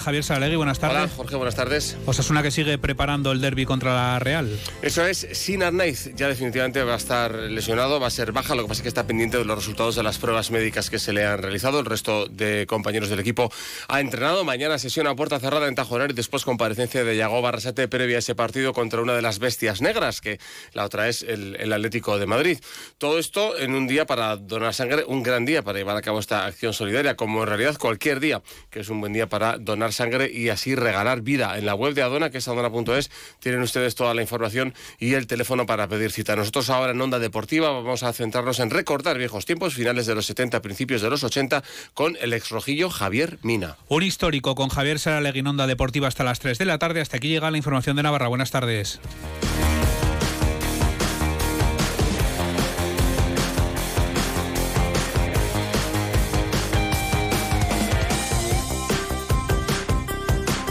Javier 0.00 0.24
Saralegui, 0.24 0.56
buenas 0.56 0.78
tardes. 0.78 0.98
Hola, 0.98 1.08
Jorge, 1.16 1.36
buenas 1.36 1.54
tardes. 1.54 1.96
Osasuna 2.06 2.42
que 2.42 2.50
sigue 2.50 2.78
preparando 2.78 3.32
el 3.32 3.40
derby 3.40 3.64
contra 3.64 3.94
la 3.94 4.18
Real. 4.18 4.58
Eso 4.82 5.04
es, 5.06 5.26
sin 5.32 5.62
Arnaiz 5.62 6.10
ya 6.14 6.28
definitivamente 6.28 6.82
va 6.82 6.94
a 6.94 6.96
estar 6.96 7.34
lesionado, 7.34 8.00
va 8.00 8.08
a 8.08 8.10
ser 8.10 8.32
baja, 8.32 8.54
lo 8.54 8.62
que 8.62 8.68
pasa 8.68 8.80
es 8.80 8.82
que 8.82 8.88
está 8.88 9.06
pendiente 9.06 9.38
de 9.38 9.44
los 9.44 9.56
resultados 9.56 9.94
de 9.96 10.02
las 10.02 10.18
pruebas 10.18 10.50
médicas 10.50 10.90
que 10.90 10.98
se 10.98 11.12
le 11.12 11.24
han 11.24 11.38
realizado. 11.38 11.80
El 11.80 11.86
resto 11.86 12.26
de 12.26 12.66
compañeros 12.66 13.08
del 13.08 13.20
equipo 13.20 13.52
ha 13.88 14.00
entrenado. 14.00 14.44
Mañana 14.44 14.78
sesión 14.78 15.06
a 15.06 15.14
puerta 15.14 15.38
cerrada 15.38 15.68
en 15.68 15.74
Tajonar 15.74 16.10
y 16.10 16.14
después 16.14 16.44
comparecencia 16.44 17.04
de 17.04 17.16
Yago 17.16 17.40
Barrasate 17.42 17.88
previa 17.88 18.16
a 18.16 18.18
ese 18.18 18.34
partido 18.34 18.72
contra 18.72 19.00
una 19.00 19.14
de 19.14 19.22
las 19.22 19.38
bestias 19.38 19.80
negras, 19.80 20.20
que 20.20 20.38
la 20.72 20.84
otra 20.84 21.08
es 21.08 21.22
el, 21.22 21.56
el 21.56 21.72
Atlético 21.72 22.18
de 22.18 22.26
Madrid. 22.26 22.58
Todo 22.98 23.18
esto 23.18 23.56
en 23.58 23.74
un 23.74 23.86
día 23.86 24.06
para 24.06 24.36
donar 24.36 24.74
sangre, 24.74 25.04
un 25.06 25.22
gran 25.22 25.44
día 25.44 25.62
para 25.62 25.78
llevar 25.78 25.96
a 25.96 26.02
cabo 26.02 26.18
esta 26.18 26.46
acción 26.46 26.72
solidaria, 26.72 27.16
como 27.16 27.42
en 27.42 27.48
realidad 27.48 27.76
cualquier 27.78 28.20
día, 28.20 28.42
que 28.70 28.80
es 28.80 28.88
un 28.88 29.00
buen 29.00 29.12
día 29.12 29.28
para 29.28 29.58
donar 29.58 29.83
sangre 29.92 30.30
y 30.32 30.48
así 30.48 30.74
regalar 30.74 31.22
vida. 31.22 31.58
En 31.58 31.66
la 31.66 31.74
web 31.74 31.94
de 31.94 32.02
Adona, 32.02 32.30
que 32.30 32.38
es 32.38 32.48
adona.es, 32.48 33.10
tienen 33.40 33.62
ustedes 33.62 33.94
toda 33.94 34.14
la 34.14 34.22
información 34.22 34.74
y 34.98 35.14
el 35.14 35.26
teléfono 35.26 35.66
para 35.66 35.88
pedir 35.88 36.12
cita. 36.12 36.36
Nosotros 36.36 36.70
ahora 36.70 36.92
en 36.92 37.00
Onda 37.00 37.18
Deportiva 37.18 37.70
vamos 37.70 38.02
a 38.02 38.12
centrarnos 38.12 38.60
en 38.60 38.70
recordar 38.70 39.18
viejos 39.18 39.46
tiempos, 39.46 39.74
finales 39.74 40.06
de 40.06 40.14
los 40.14 40.26
70, 40.26 40.62
principios 40.62 41.02
de 41.02 41.10
los 41.10 41.24
80, 41.24 41.62
con 41.94 42.16
el 42.20 42.32
exrojillo 42.32 42.90
Javier 42.90 43.38
Mina. 43.42 43.76
Un 43.88 44.02
histórico 44.02 44.54
con 44.54 44.68
Javier 44.68 44.98
Saralegui 44.98 45.40
en 45.40 45.48
Onda 45.48 45.66
Deportiva 45.66 46.08
hasta 46.08 46.24
las 46.24 46.40
3 46.40 46.58
de 46.58 46.64
la 46.64 46.78
tarde. 46.78 47.00
Hasta 47.00 47.16
aquí 47.16 47.28
llega 47.28 47.50
la 47.50 47.58
información 47.58 47.96
de 47.96 48.02
Navarra. 48.02 48.28
Buenas 48.28 48.50
tardes. 48.50 49.00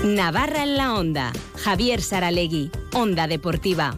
Navarra 0.04 0.64
en 0.64 0.76
la 0.76 0.96
Onda. 0.96 1.32
Javier 1.64 2.02
Saralegui, 2.02 2.70
Onda 2.94 3.26
Deportiva. 3.26 3.96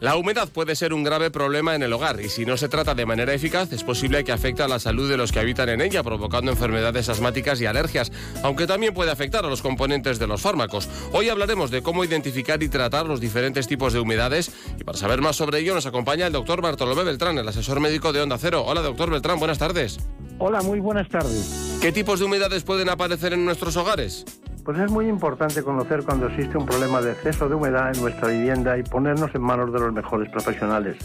La 0.00 0.16
humedad 0.16 0.50
puede 0.50 0.76
ser 0.76 0.92
un 0.92 1.02
grave 1.02 1.30
problema 1.30 1.74
en 1.74 1.82
el 1.82 1.94
hogar 1.94 2.20
y 2.20 2.28
si 2.28 2.44
no 2.44 2.58
se 2.58 2.68
trata 2.68 2.94
de 2.94 3.06
manera 3.06 3.32
eficaz 3.32 3.72
es 3.72 3.82
posible 3.82 4.22
que 4.22 4.32
afecte 4.32 4.62
a 4.62 4.68
la 4.68 4.78
salud 4.78 5.08
de 5.08 5.16
los 5.16 5.32
que 5.32 5.38
habitan 5.38 5.70
en 5.70 5.80
ella, 5.80 6.02
provocando 6.02 6.50
enfermedades 6.50 7.08
asmáticas 7.08 7.58
y 7.62 7.64
alergias, 7.64 8.12
aunque 8.42 8.66
también 8.66 8.92
puede 8.92 9.10
afectar 9.10 9.46
a 9.46 9.48
los 9.48 9.62
componentes 9.62 10.18
de 10.18 10.26
los 10.26 10.42
fármacos. 10.42 10.90
Hoy 11.12 11.30
hablaremos 11.30 11.70
de 11.70 11.82
cómo 11.82 12.04
identificar 12.04 12.62
y 12.62 12.68
tratar 12.68 13.06
los 13.06 13.18
diferentes 13.18 13.66
tipos 13.66 13.94
de 13.94 14.00
humedades 14.00 14.52
y 14.78 14.84
para 14.84 14.98
saber 14.98 15.22
más 15.22 15.36
sobre 15.36 15.60
ello 15.60 15.72
nos 15.72 15.86
acompaña 15.86 16.26
el 16.26 16.34
doctor 16.34 16.60
Bartolomé 16.60 17.02
Beltrán, 17.02 17.38
el 17.38 17.48
asesor 17.48 17.80
médico 17.80 18.12
de 18.12 18.20
Onda 18.20 18.36
Cero. 18.36 18.62
Hola 18.66 18.82
doctor 18.82 19.08
Beltrán, 19.10 19.38
buenas 19.38 19.56
tardes. 19.56 20.00
Hola, 20.38 20.60
muy 20.60 20.80
buenas 20.80 21.08
tardes. 21.08 21.73
¿Qué 21.84 21.92
tipos 21.92 22.18
de 22.18 22.24
humedades 22.24 22.64
pueden 22.64 22.88
aparecer 22.88 23.34
en 23.34 23.44
nuestros 23.44 23.76
hogares? 23.76 24.24
Pues 24.64 24.78
es 24.78 24.90
muy 24.90 25.06
importante 25.06 25.62
conocer 25.62 26.02
cuando 26.02 26.28
existe 26.28 26.56
un 26.56 26.64
problema 26.64 27.02
de 27.02 27.12
exceso 27.12 27.46
de 27.46 27.56
humedad 27.56 27.94
en 27.94 28.00
nuestra 28.00 28.28
vivienda 28.28 28.78
y 28.78 28.82
ponernos 28.82 29.34
en 29.34 29.42
manos 29.42 29.70
de 29.70 29.80
los 29.80 29.92
mejores 29.92 30.30
profesionales. 30.30 30.96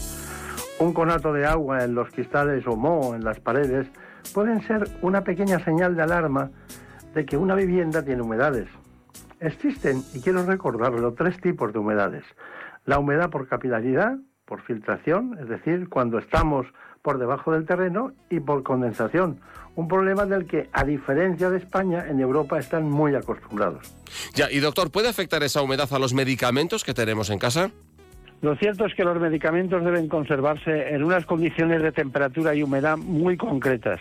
Un 0.78 0.94
conato 0.94 1.34
de 1.34 1.44
agua 1.44 1.84
en 1.84 1.94
los 1.94 2.08
cristales 2.08 2.66
o 2.66 2.76
moho 2.76 3.14
en 3.14 3.24
las 3.24 3.38
paredes 3.40 3.88
pueden 4.32 4.66
ser 4.66 4.88
una 5.02 5.22
pequeña 5.22 5.62
señal 5.62 5.96
de 5.96 6.02
alarma 6.02 6.50
de 7.12 7.26
que 7.26 7.36
una 7.36 7.54
vivienda 7.54 8.02
tiene 8.02 8.22
humedades. 8.22 8.66
Existen, 9.38 10.02
y 10.14 10.22
quiero 10.22 10.46
recordarlo, 10.46 11.12
tres 11.12 11.38
tipos 11.42 11.74
de 11.74 11.78
humedades. 11.78 12.24
La 12.86 12.98
humedad 12.98 13.28
por 13.28 13.48
capilaridad, 13.48 14.16
por 14.46 14.62
filtración, 14.62 15.36
es 15.42 15.48
decir, 15.50 15.90
cuando 15.90 16.16
estamos 16.16 16.66
por 17.02 17.18
debajo 17.18 17.52
del 17.52 17.66
terreno, 17.66 18.12
y 18.28 18.40
por 18.40 18.62
condensación, 18.62 19.40
un 19.80 19.88
problema 19.88 20.26
del 20.26 20.46
que, 20.46 20.68
a 20.72 20.84
diferencia 20.84 21.48
de 21.48 21.56
España, 21.56 22.04
en 22.06 22.20
Europa 22.20 22.58
están 22.58 22.88
muy 22.88 23.14
acostumbrados. 23.14 23.94
Ya, 24.34 24.50
y 24.50 24.60
doctor, 24.60 24.90
¿puede 24.90 25.08
afectar 25.08 25.42
esa 25.42 25.62
humedad 25.62 25.88
a 25.90 25.98
los 25.98 26.12
medicamentos 26.12 26.84
que 26.84 26.92
tenemos 26.92 27.30
en 27.30 27.38
casa? 27.38 27.70
Lo 28.42 28.56
cierto 28.56 28.84
es 28.84 28.94
que 28.94 29.04
los 29.04 29.18
medicamentos 29.18 29.82
deben 29.82 30.08
conservarse 30.08 30.94
en 30.94 31.02
unas 31.02 31.24
condiciones 31.24 31.82
de 31.82 31.92
temperatura 31.92 32.54
y 32.54 32.62
humedad 32.62 32.98
muy 32.98 33.38
concretas. 33.38 34.00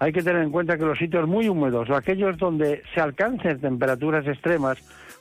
Hay 0.00 0.12
que 0.12 0.22
tener 0.22 0.42
en 0.42 0.50
cuenta 0.50 0.76
que 0.76 0.84
los 0.84 0.98
sitios 0.98 1.28
muy 1.28 1.48
húmedos 1.48 1.88
o 1.88 1.94
aquellos 1.94 2.36
donde 2.36 2.82
se 2.92 3.00
alcancen 3.00 3.60
temperaturas 3.60 4.26
extremas 4.26 4.78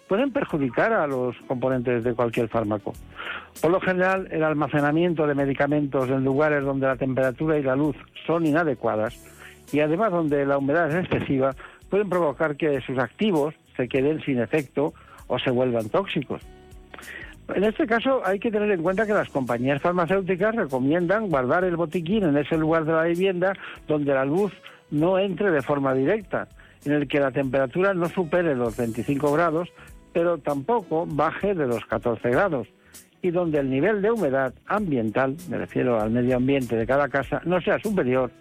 pueden 0.08 0.34
perjudicar 0.34 0.92
a 0.92 1.06
los 1.06 1.36
componentes 1.48 2.04
de 2.04 2.16
cualquier 2.16 2.50
fármaco. 2.50 2.94
Por 3.62 3.70
lo 3.70 3.80
general, 3.80 4.28
el 4.32 4.44
almacenamiento 4.44 5.28
de 5.28 5.36
medicamentos 5.36 6.10
en 6.10 6.24
lugares 6.24 6.64
donde 6.64 6.88
la 6.88 6.96
temperatura 6.96 7.60
y 7.60 7.64
la 7.64 7.76
luz 7.76 7.96
son 8.26 8.46
inadecuadas 8.48 9.16
y 9.72 9.80
además 9.80 10.12
donde 10.12 10.46
la 10.46 10.58
humedad 10.58 10.90
es 10.90 11.06
excesiva 11.06 11.56
pueden 11.90 12.10
provocar 12.10 12.56
que 12.56 12.82
sus 12.82 12.98
activos 12.98 13.54
se 13.78 13.88
queden 13.88 14.22
sin 14.22 14.40
efecto 14.40 14.94
o 15.28 15.40
se 15.40 15.52
vuelvan 15.52 15.90
tóxicos. 15.90 16.42
En 17.54 17.64
este 17.64 17.86
caso 17.86 18.22
hay 18.26 18.40
que 18.40 18.52
tener 18.52 18.72
en 18.72 18.82
cuenta 18.82 19.06
que 19.06 19.14
las 19.14 19.30
compañías 19.30 19.82
farmacéuticas 19.82 20.56
recomiendan 20.56 21.30
guardar 21.30 21.64
el 21.66 21.76
botiquín 21.76 22.24
en 22.24 22.38
ese 22.38 22.58
lugar 22.58 22.86
de 22.86 22.94
la 22.94 23.04
vivienda 23.04 23.54
donde 23.88 24.14
la 24.14 24.26
luz 24.26 24.54
no 24.92 25.20
entre 25.20 25.52
de 25.52 25.62
forma 25.62 25.94
directa, 25.94 26.48
en 26.86 26.94
el 26.94 27.08
que 27.08 27.20
la 27.20 27.32
temperatura 27.32 27.94
no 27.94 28.08
supere 28.08 28.56
los 28.56 28.78
25 28.78 29.32
grados, 29.34 29.70
pero 30.14 30.38
tampoco 30.38 31.06
baje 31.06 31.54
de 31.54 31.68
los 31.68 31.86
14 31.86 32.30
grados, 32.30 32.68
y 33.22 33.32
donde 33.32 33.60
el 33.60 33.70
nivel 33.70 34.02
de 34.02 34.12
humedad 34.12 34.54
ambiental, 34.68 35.36
me 35.50 35.58
refiero 35.58 36.00
al 36.00 36.12
medio 36.12 36.38
ambiente 36.38 36.76
de 36.76 36.86
cada 36.86 37.10
casa, 37.10 37.42
no 37.46 37.60
sea 37.62 37.80
superior 37.80 38.32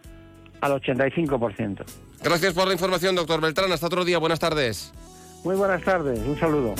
al 0.63 0.81
85%. 0.81 1.85
Gracias 2.23 2.55
por 2.55 2.67
la 2.67 2.73
información, 2.73 3.15
doctor 3.15 3.41
Beltrán. 3.41 3.71
Hasta 3.73 3.87
otro 3.87 4.05
día. 4.05 4.19
Buenas 4.19 4.39
tardes. 4.39 4.93
Muy 5.45 5.57
buenas 5.57 5.83
tardes. 5.83 6.21
Un 6.21 6.39
saludo. 6.39 6.75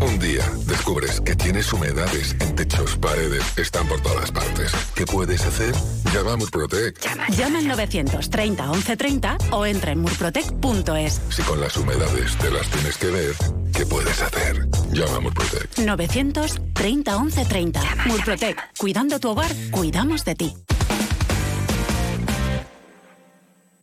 Un 0.00 0.18
día 0.18 0.44
descubres 0.66 1.20
que 1.20 1.34
tienes 1.34 1.72
humedades 1.72 2.36
en 2.40 2.54
techos, 2.56 2.96
paredes, 2.96 3.42
están 3.56 3.86
por 3.86 4.00
todas 4.00 4.30
partes. 4.32 4.72
¿Qué 4.94 5.04
puedes 5.06 5.44
hacer? 5.46 5.72
Llama 6.12 6.32
a 6.32 6.36
Murprotec. 6.36 7.00
Llama, 7.00 7.28
llama 7.28 7.58
al 7.58 7.68
930 7.68 8.64
1130 8.64 9.38
o 9.52 9.66
entra 9.66 9.92
en 9.92 10.00
murprotec.es. 10.00 11.20
Si 11.30 11.42
con 11.42 11.60
las 11.60 11.76
humedades 11.76 12.36
te 12.38 12.50
las 12.50 12.68
tienes 12.70 12.98
que 12.98 13.06
ver, 13.06 13.34
¿qué 13.72 13.86
puedes 13.86 14.20
hacer? 14.20 14.68
Llama 14.92 15.16
a 15.16 15.20
Murprotec. 15.20 15.78
930 15.78 17.18
1130. 17.18 17.80
Murprotec. 18.06 18.56
Cuidando 18.78 19.20
tu 19.20 19.30
hogar, 19.30 19.50
cuidamos 19.70 20.24
de 20.24 20.34
ti. 20.34 20.54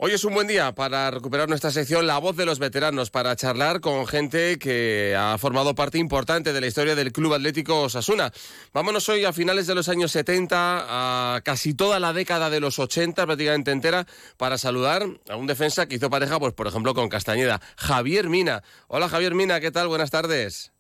Hoy 0.06 0.14
es 0.14 0.24
un 0.24 0.36
buen 0.36 0.46
día 0.46 0.72
para 0.72 1.10
recuperar 1.10 1.50
nuestra 1.50 1.72
sección 1.72 2.06
La 2.06 2.20
voz 2.20 2.38
de 2.38 2.46
los 2.46 2.60
veteranos, 2.60 3.10
para 3.10 3.36
charlar 3.36 3.82
con 3.82 4.06
gente 4.06 4.60
que 4.60 5.16
ha 5.18 5.36
formado 5.40 5.74
parte 5.74 5.98
importante 5.98 6.54
de 6.54 6.62
la 6.62 6.68
historia 6.68 6.94
del 6.94 7.12
Club 7.12 7.34
Atlético 7.34 7.82
Osasuna. 7.82 8.32
Vámonos 8.72 9.10
hoy 9.10 9.26
a 9.26 9.34
finales 9.34 9.66
de 9.66 9.74
los 9.74 9.90
años 9.90 10.12
70, 10.12 11.38
a 11.38 11.42
casi 11.42 11.74
toda 11.74 12.00
la 12.00 12.14
década 12.14 12.52
de 12.52 12.60
los 12.60 12.78
80, 12.78 13.26
prácticamente 13.26 13.72
entera, 13.72 14.06
para 14.38 14.60
saludar 14.60 15.08
a 15.28 15.38
un 15.38 15.48
defensa 15.48 15.88
que 15.88 15.96
hizo 15.96 16.12
pareja, 16.12 16.40
pues 16.40 16.54
por 16.54 16.68
ejemplo, 16.68 16.94
con 16.94 17.10
Castañeda, 17.10 17.60
Javier 17.76 18.30
Mina. 18.30 18.62
Hola 18.88 19.10
Javier 19.10 19.34
Mina, 19.34 19.60
¿qué 19.60 19.72
tal? 19.72 19.88
Buenas 19.88 20.12
tardes. 20.12 20.75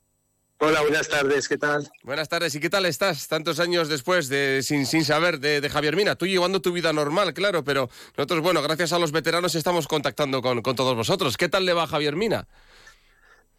Hola, 0.57 0.81
buenas 0.81 1.09
tardes, 1.09 1.49
¿qué 1.49 1.57
tal? 1.57 1.91
Buenas 2.03 2.29
tardes, 2.29 2.55
¿y 2.55 2.61
qué 2.61 2.69
tal 2.69 2.85
estás 2.85 3.27
tantos 3.27 3.59
años 3.59 3.89
después 3.89 4.29
de 4.29 4.61
sin, 4.63 4.85
sin 4.85 5.03
saber 5.03 5.39
de, 5.39 5.59
de, 5.59 5.69
Javier 5.69 5.97
Mina? 5.97 6.16
Tú 6.16 6.27
llevando 6.27 6.61
tu 6.61 6.71
vida 6.71 6.93
normal, 6.93 7.33
claro, 7.33 7.66
pero 7.66 7.89
nosotros, 8.16 8.39
bueno, 8.39 8.61
gracias 8.61 8.93
a 8.93 8.99
los 8.99 9.11
veteranos 9.11 9.53
estamos 9.55 9.85
contactando 9.85 10.41
con, 10.41 10.61
con 10.61 10.77
todos 10.77 10.95
vosotros. 10.95 11.35
¿Qué 11.35 11.49
tal 11.49 11.66
le 11.66 11.73
va 11.73 11.83
a 11.83 11.88
Javier 11.88 12.16
Mina? 12.16 12.47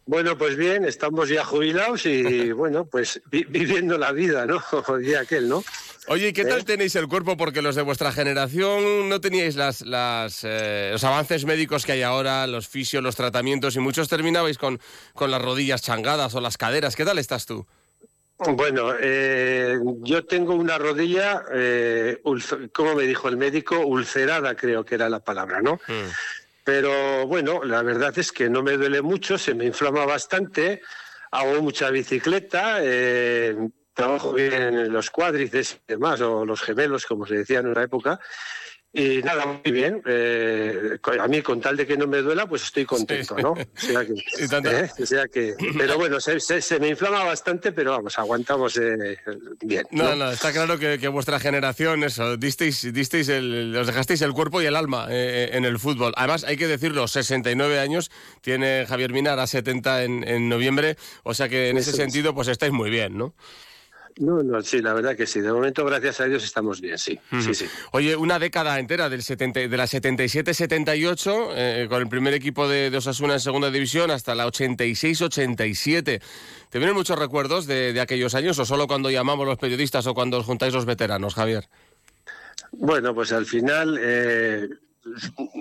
Bueno, 0.07 0.37
pues 0.37 0.55
bien, 0.55 0.85
estamos 0.85 1.29
ya 1.29 1.45
jubilados 1.45 2.05
y 2.07 2.51
bueno, 2.53 2.85
pues 2.85 3.21
vi 3.29 3.43
viviendo 3.43 3.97
la 3.99 4.11
vida, 4.11 4.47
¿no? 4.47 4.63
Día 4.97 5.19
aquel, 5.19 5.47
¿no? 5.47 5.63
Oye, 6.09 6.29
¿y 6.29 6.33
qué 6.33 6.45
tal 6.45 6.63
tenéis 6.63 6.95
el 6.95 7.07
cuerpo? 7.07 7.35
Porque 7.35 7.61
los 7.61 7.75
de 7.75 7.81
vuestra 7.81 8.13
generación 8.13 9.09
no 9.09 9.19
teníais 9.19 9.57
las, 9.57 9.81
las, 9.81 10.41
eh, 10.43 10.89
los 10.93 11.03
avances 11.03 11.43
médicos 11.45 11.85
que 11.85 11.91
hay 11.91 12.01
ahora, 12.01 12.47
los 12.47 12.67
fisios, 12.69 13.03
los 13.03 13.15
tratamientos, 13.15 13.75
y 13.75 13.79
muchos 13.79 14.07
terminabais 14.07 14.57
con, 14.57 14.79
con 15.13 15.31
las 15.31 15.41
rodillas 15.41 15.81
changadas 15.81 16.33
o 16.35 16.41
las 16.41 16.57
caderas. 16.57 16.95
¿Qué 16.95 17.03
tal 17.03 17.19
estás 17.19 17.45
tú? 17.45 17.67
Bueno, 18.39 18.93
eh, 18.99 19.79
yo 20.01 20.25
tengo 20.25 20.53
una 20.53 20.77
rodilla, 20.77 21.43
eh, 21.53 22.21
como 22.71 22.95
me 22.95 23.03
dijo 23.03 23.27
el 23.27 23.35
médico, 23.35 23.79
ulcerada 23.79 24.55
creo 24.55 24.85
que 24.85 24.95
era 24.95 25.09
la 25.09 25.19
palabra, 25.19 25.61
¿no? 25.61 25.75
Mm. 25.87 26.09
Pero 26.63 27.25
bueno, 27.25 27.63
la 27.63 27.81
verdad 27.81 28.17
es 28.17 28.31
que 28.31 28.49
no 28.49 28.61
me 28.61 28.77
duele 28.77 29.01
mucho, 29.01 29.37
se 29.37 29.55
me 29.55 29.65
inflama 29.65 30.05
bastante, 30.05 30.81
hago 31.31 31.61
mucha 31.63 31.89
bicicleta, 31.89 32.77
eh, 32.81 33.55
trabajo 33.97 34.31
bien 34.31 34.53
en 34.53 34.93
los 34.93 35.09
cuádriceps 35.09 35.73
y 35.73 35.93
demás, 35.93 36.21
o 36.21 36.45
los 36.45 36.61
gemelos, 36.61 37.05
como 37.05 37.25
se 37.25 37.35
decía 37.35 37.59
en 37.59 37.67
una 37.67 37.83
época. 37.83 38.19
Y 38.93 39.21
nada, 39.21 39.45
muy 39.45 39.71
bien. 39.71 40.01
Eh, 40.05 40.97
a 41.19 41.27
mí, 41.27 41.41
con 41.41 41.59
tal 41.59 41.75
de 41.75 41.85
que 41.85 41.97
no 41.97 42.07
me 42.07 42.19
duela, 42.19 42.47
pues 42.47 42.63
estoy 42.63 42.85
contento, 42.85 43.35
¿no? 43.37 43.51
O 43.51 43.57
sea 43.75 44.05
que, 44.05 44.13
¿eh? 44.99 45.05
sea 45.05 45.27
que, 45.27 45.55
pero 45.77 45.97
bueno, 45.97 46.19
se, 46.19 46.39
se, 46.39 46.79
me 46.79 46.89
inflama 46.89 47.23
bastante, 47.23 47.71
pero 47.71 47.91
vamos, 47.91 48.17
aguantamos 48.17 48.77
eh, 48.77 49.17
bien. 49.61 49.85
¿no? 49.91 50.15
no, 50.15 50.31
está 50.31 50.51
claro 50.51 50.79
que, 50.79 51.07
vuestra 51.09 51.39
generación, 51.39 52.03
eso, 52.03 52.37
disteis, 52.37 52.93
disteis 52.93 53.29
el, 53.29 53.75
os 53.75 53.87
dejasteis 53.87 54.21
el 54.21 54.33
cuerpo 54.33 54.61
y 54.61 54.65
el 54.65 54.75
alma 54.75 55.07
en 55.09 55.65
el 55.65 55.79
fútbol. 55.79 56.13
Además, 56.15 56.43
hay 56.43 56.55
que 56.55 56.67
decirlo, 56.67 57.07
69 57.07 57.79
años 57.79 58.09
tiene 58.41 58.85
Javier 58.87 59.11
Minar, 59.11 59.39
a 59.39 59.47
70 59.47 60.03
en, 60.03 60.27
en 60.27 60.49
noviembre, 60.49 60.97
o 61.23 61.33
sea 61.33 61.49
que 61.49 61.69
en 61.69 61.77
ese 61.77 61.91
sentido, 61.91 62.33
pues 62.33 62.47
estáis 62.47 62.71
muy 62.71 62.89
bien, 62.89 63.17
¿no? 63.17 63.35
No, 64.19 64.41
no, 64.41 64.61
sí, 64.61 64.81
la 64.81 64.93
verdad 64.93 65.15
que 65.15 65.27
sí. 65.27 65.41
De 65.41 65.51
momento, 65.51 65.85
gracias 65.85 66.19
a 66.21 66.25
Dios, 66.25 66.43
estamos 66.43 66.81
bien, 66.81 66.97
sí. 66.97 67.19
sí, 67.41 67.53
sí. 67.53 67.65
Oye, 67.91 68.15
una 68.15 68.39
década 68.39 68.79
entera 68.79 69.09
del 69.09 69.21
70, 69.21 69.67
de 69.67 69.77
la 69.77 69.85
77-78, 69.85 71.49
eh, 71.55 71.87
con 71.89 72.01
el 72.01 72.09
primer 72.09 72.33
equipo 72.33 72.67
de, 72.67 72.95
Osasuna 72.95 73.33
en 73.33 73.39
segunda 73.39 73.69
división, 73.69 74.09
hasta 74.09 74.33
la 74.33 74.47
86-87. 74.47 76.21
¿Te 76.69 76.79
vienen 76.79 76.95
muchos 76.95 77.17
recuerdos 77.17 77.67
de, 77.67 77.99
aquellos 78.01 78.33
años 78.33 78.57
o 78.59 78.65
solo 78.65 78.87
cuando 78.87 79.11
llamamos 79.11 79.45
los 79.45 79.57
periodistas 79.57 80.07
o 80.07 80.13
cuando 80.13 80.37
os 80.39 80.45
juntáis 80.45 80.73
los 80.73 80.85
veteranos, 80.85 81.35
Javier? 81.35 81.67
Bueno, 82.71 83.13
pues 83.13 83.31
al 83.31 83.45
final 83.45 83.99
eh, 84.01 84.67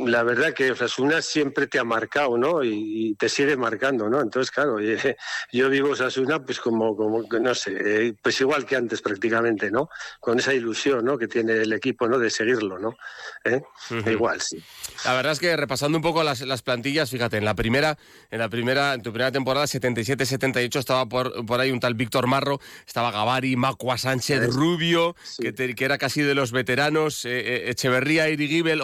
la 0.06 0.22
verdad 0.22 0.52
que 0.52 0.70
Osasuna 0.70 1.22
siempre 1.22 1.66
te 1.66 1.78
ha 1.78 1.84
marcado, 1.84 2.36
¿no? 2.38 2.64
Y, 2.64 3.14
te 3.18 3.28
sigue 3.28 3.56
marcando, 3.56 4.08
¿no? 4.08 4.20
Entonces, 4.20 4.50
claro, 4.50 4.78
yo 5.52 5.70
vivo 5.70 5.90
Osasuna 5.90 6.44
pues 6.44 6.60
como, 6.60 6.96
como, 6.96 7.22
no 7.22 7.54
sé, 7.54 7.76
eh, 7.78 8.14
pues 8.20 8.40
igual 8.40 8.66
que 8.66 8.76
antes 8.76 9.00
prácticamente, 9.00 9.70
¿no? 9.70 9.88
Con 10.20 10.38
esa 10.38 10.52
ilusión, 10.52 11.04
¿no? 11.04 11.16
Que 11.16 11.28
tiene 11.28 11.54
el 11.54 11.72
equipo, 11.72 12.08
¿no? 12.08 12.18
De 12.18 12.30
seguirlo, 12.30 12.78
¿no? 12.78 12.96
¿Eh? 13.44 13.62
Igual, 14.10 14.40
sí. 14.40 14.62
La 15.04 15.14
verdad 15.14 15.32
es 15.32 15.38
que 15.38 15.56
repasando 15.56 15.98
un 15.98 16.02
poco 16.02 16.22
las, 16.22 16.40
las, 16.40 16.62
plantillas, 16.62 17.10
fíjate, 17.10 17.36
en 17.36 17.44
la 17.44 17.54
primera, 17.54 17.96
en 18.30 18.38
la 18.38 18.48
primera, 18.48 18.94
en 18.94 19.02
tu 19.02 19.12
primera 19.12 19.32
temporada, 19.32 19.66
77-78, 19.66 20.78
estaba 20.78 21.06
por, 21.06 21.46
por, 21.46 21.60
ahí 21.60 21.70
un 21.70 21.80
tal 21.80 21.94
Víctor 21.94 22.26
Marro, 22.26 22.60
estaba 22.86 23.10
Gavari, 23.10 23.56
Macua 23.56 23.98
Sánchez, 23.98 24.54
Rubio, 24.54 25.16
que, 25.38 25.54
que, 25.54 25.84
era 25.84 25.98
casi 25.98 26.22
de 26.22 26.34
los 26.34 26.52
veteranos, 26.52 27.24
eh, 27.24 27.66
eh 27.66 27.70
Echeverría, 27.70 28.28
Irigibel, 28.28 28.80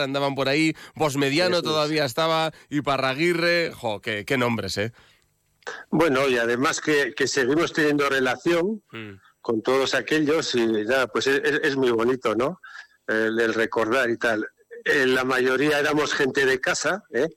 Andaban 0.00 0.34
por 0.34 0.48
ahí, 0.48 0.74
Bosmediano 0.94 1.62
todavía 1.62 2.04
estaba, 2.04 2.52
y 2.68 2.82
Parraguirre, 2.82 3.72
jo, 3.74 4.00
qué, 4.00 4.24
qué 4.24 4.36
nombres, 4.36 4.78
¿eh? 4.78 4.92
Bueno, 5.90 6.28
y 6.28 6.36
además 6.38 6.80
que, 6.80 7.14
que 7.14 7.26
seguimos 7.26 7.72
teniendo 7.72 8.08
relación 8.08 8.82
mm. 8.92 9.12
con 9.40 9.62
todos 9.62 9.94
aquellos 9.94 10.54
y 10.54 10.66
nada, 10.66 11.06
pues 11.06 11.26
es, 11.26 11.40
es 11.62 11.76
muy 11.76 11.90
bonito, 11.90 12.34
¿no? 12.34 12.60
El, 13.06 13.38
el, 13.40 13.54
recordar 13.54 14.10
y 14.10 14.18
tal. 14.18 14.46
La 14.84 15.24
mayoría 15.24 15.78
éramos 15.78 16.12
gente 16.12 16.44
de 16.44 16.60
casa, 16.60 17.04
¿eh? 17.12 17.28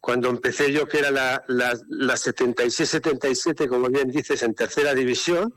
Cuando 0.00 0.28
empecé 0.28 0.70
yo, 0.70 0.86
que 0.86 0.98
era 0.98 1.10
la, 1.10 1.42
la, 1.48 1.72
la 1.88 2.14
76-77, 2.14 3.68
como 3.68 3.88
bien 3.88 4.10
dices, 4.10 4.42
en 4.42 4.54
tercera 4.54 4.94
división, 4.94 5.54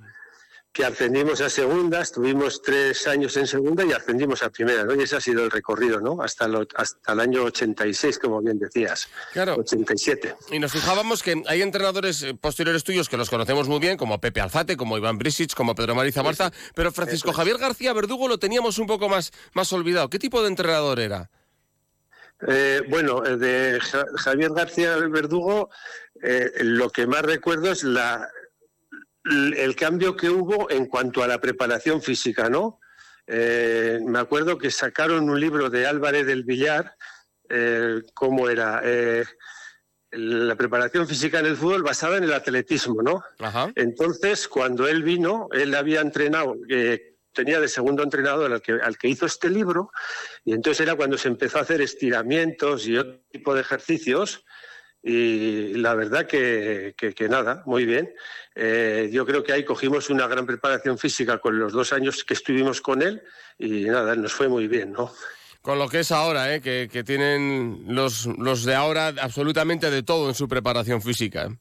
que 0.78 0.86
ascendimos 0.86 1.42
a 1.42 1.50
segunda, 1.50 2.02
estuvimos 2.02 2.62
tres 2.62 3.08
años 3.08 3.36
en 3.36 3.48
segunda 3.48 3.84
y 3.84 3.94
ascendimos 3.94 4.44
a 4.44 4.52
primera, 4.52 4.84
¿no? 4.84 4.94
Y 4.94 5.02
ese 5.02 5.16
ha 5.16 5.20
sido 5.20 5.44
el 5.44 5.50
recorrido, 5.50 6.00
¿no? 6.00 6.22
Hasta, 6.22 6.48
hasta 6.76 7.14
el 7.14 7.20
año 7.20 7.46
86, 7.46 8.20
como 8.20 8.44
bien 8.44 8.60
decías. 8.60 9.10
Claro. 9.34 9.56
87. 9.56 10.36
Y 10.52 10.60
nos 10.60 10.72
fijábamos 10.72 11.24
que 11.24 11.42
hay 11.48 11.64
entrenadores 11.64 12.22
eh, 12.22 12.36
posteriores 12.36 12.84
tuyos 12.84 13.10
que 13.10 13.18
los 13.18 13.28
conocemos 13.28 13.68
muy 13.68 13.80
bien, 13.80 13.98
como 13.98 14.22
Pepe 14.22 14.40
Alzate, 14.40 14.78
como 14.78 15.00
Iván 15.00 15.18
Brisic, 15.18 15.56
como 15.56 15.74
Pedro 15.74 15.96
Mariza 15.96 16.22
Marza, 16.22 16.52
pero 16.76 16.92
Francisco 16.92 17.34
Javier 17.34 17.58
García 17.58 17.92
Verdugo 17.94 18.28
lo 18.28 18.38
teníamos 18.38 18.78
un 18.78 18.86
poco 18.86 19.10
más, 19.10 19.32
más 19.54 19.74
olvidado. 19.74 20.12
¿Qué 20.12 20.20
tipo 20.20 20.44
de 20.44 20.50
entrenador 20.50 21.00
era? 21.00 21.32
Eh, 22.48 22.84
bueno, 22.88 23.26
eh, 23.26 23.36
de 23.36 23.80
Javier 24.18 24.52
García 24.52 24.96
Verdugo, 24.98 25.72
lo 26.60 26.92
que 26.92 27.08
más 27.08 27.24
recuerdo 27.24 27.72
es 27.72 27.84
la, 27.84 28.30
el 29.30 29.76
cambio 29.76 30.16
que 30.16 30.30
hubo 30.30 30.70
en 30.70 30.86
cuanto 30.86 31.24
a 31.24 31.28
la 31.28 31.40
preparación 31.40 32.02
física, 32.02 32.50
¿no? 32.50 32.80
Eh, 33.28 34.00
me 34.06 34.20
acuerdo 34.20 34.58
que 34.58 34.72
sacaron 34.72 35.30
un 35.30 35.40
libro 35.40 35.70
de 35.70 35.86
Álvarez 35.86 36.26
del 36.26 36.44
Villar, 36.44 36.96
eh, 37.50 38.02
¿cómo 38.14 38.50
era? 38.50 38.82
Eh, 38.84 39.26
la 40.12 40.56
preparación 40.56 41.06
física 41.08 41.40
en 41.40 41.48
el 41.48 41.58
fútbol 41.58 41.84
basada 41.84 42.18
en 42.18 42.24
el 42.24 42.34
atletismo, 42.34 43.02
¿no? 43.02 43.24
Entonces, 43.76 44.48
cuando 44.48 44.88
él 44.88 45.04
vino, 45.04 45.50
él 45.52 45.76
había 45.76 46.00
entrenado, 46.00 46.56
tenía 47.34 47.60
de 47.60 47.68
segundo 47.68 48.04
entrenador 48.04 48.52
al 48.54 48.62
que, 48.62 48.72
al 48.72 48.98
que 48.98 49.10
hizo 49.10 49.26
este 49.26 49.50
libro, 49.50 49.92
y 50.46 50.54
entonces 50.54 50.82
era 50.82 50.96
cuando 50.96 51.18
se 51.18 51.28
empezó 51.28 51.58
a 51.58 51.62
hacer 51.62 51.82
estiramientos 51.82 52.88
y 52.88 52.98
otro 52.98 53.20
tipo 53.30 53.54
de 53.54 53.62
ejercicios, 53.62 54.46
y 55.10 55.74
la 55.76 55.96
verdad 55.96 56.28
que, 56.28 56.94
nada, 57.30 57.64
muy 57.66 57.86
bien. 57.86 58.14
Eh, 58.54 59.10
yo 59.10 59.26
creo 59.26 59.42
que 59.42 59.54
ahí 59.54 59.64
cogimos 59.64 60.10
una 60.10 60.28
gran 60.28 60.46
preparación 60.46 60.98
física 60.98 61.38
con 61.38 61.58
los 61.58 61.72
dos 61.72 61.94
años 61.94 62.26
que 62.26 62.34
estuvimos 62.34 62.82
con 62.82 63.02
él 63.02 63.22
y 63.58 63.86
nada, 63.86 64.16
nos 64.18 64.34
fue 64.34 64.50
muy 64.50 64.68
bien, 64.68 64.92
¿no? 64.92 65.14
Con 65.62 65.80
lo 65.80 65.88
que 65.88 66.02
es 66.02 66.12
ahora, 66.12 66.54
¿eh? 66.54 66.60
que, 66.60 66.90
que 66.92 67.06
tienen 67.06 67.86
los, 67.88 68.26
los 68.26 68.66
de 68.66 68.76
ahora 68.76 69.14
absolutamente 69.22 69.90
de 69.90 70.04
todo 70.04 70.28
en 70.28 70.36
su 70.36 70.50
preparación 70.50 71.02
física. 71.02 71.58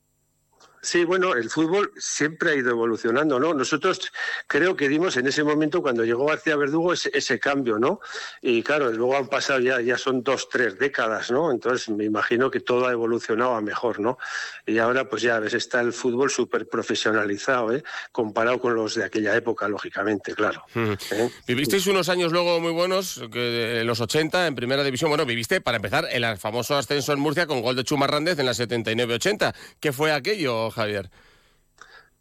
Sí, 0.86 1.04
bueno, 1.04 1.34
el 1.34 1.50
fútbol 1.50 1.90
siempre 1.96 2.52
ha 2.52 2.54
ido 2.54 2.70
evolucionando, 2.70 3.40
¿no? 3.40 3.52
Nosotros 3.52 4.12
creo 4.46 4.76
que 4.76 4.88
dimos 4.88 5.16
en 5.16 5.26
ese 5.26 5.42
momento, 5.42 5.82
cuando 5.82 6.04
llegó 6.04 6.26
García 6.26 6.54
Verdugo, 6.54 6.92
ese, 6.92 7.40
cambio, 7.40 7.80
¿no? 7.80 7.98
Y 8.40 8.62
claro, 8.62 8.92
luego 8.92 9.16
han 9.16 9.26
pasado 9.26 9.58
ya, 9.58 9.80
ya 9.80 9.98
son 9.98 10.22
dos, 10.22 10.48
tres 10.48 10.78
décadas, 10.78 11.32
¿no? 11.32 11.50
Entonces 11.50 11.88
me 11.88 12.04
imagino 12.04 12.52
que 12.52 12.60
todo 12.60 12.86
ha 12.86 12.92
evolucionado 12.92 13.56
a 13.56 13.60
mejor, 13.60 13.98
¿no? 13.98 14.16
Y 14.64 14.78
ahora, 14.78 15.08
pues 15.08 15.22
ya 15.22 15.40
ves, 15.40 15.54
está 15.54 15.80
el 15.80 15.92
fútbol 15.92 16.30
súper 16.30 16.68
profesionalizado, 16.68 17.74
¿eh? 17.74 17.82
Comparado 18.12 18.60
con 18.60 18.76
los 18.76 18.94
de 18.94 19.02
aquella 19.02 19.34
época, 19.34 19.66
lógicamente, 19.66 20.36
claro. 20.36 20.62
¿Eh? 20.76 21.30
Vivisteis 21.48 21.88
unos 21.88 22.08
años 22.08 22.30
luego 22.30 22.60
muy 22.60 22.70
buenos, 22.70 23.24
que 23.32 23.80
en 23.80 23.86
los 23.88 24.00
80, 24.00 24.46
en 24.46 24.54
primera 24.54 24.84
división. 24.84 25.10
Bueno, 25.10 25.26
viviste, 25.26 25.60
para 25.60 25.78
empezar, 25.78 26.06
el 26.12 26.24
famoso 26.38 26.76
ascenso 26.76 27.12
en 27.12 27.18
Murcia 27.18 27.48
con 27.48 27.60
gol 27.60 27.74
de 27.74 27.82
Chumarrández 27.82 28.38
en 28.38 28.46
la 28.46 28.52
79-80. 28.52 29.52
¿Qué 29.80 29.92
fue 29.92 30.12
aquello? 30.12 30.70
Javier? 30.76 31.10